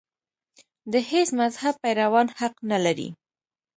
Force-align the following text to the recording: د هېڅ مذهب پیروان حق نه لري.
د 0.91 0.93
هېڅ 1.09 1.27
مذهب 1.39 1.73
پیروان 1.83 2.27
حق 2.37 2.55
نه 2.71 2.77
لري. 2.85 3.09